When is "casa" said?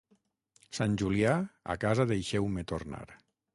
1.85-2.09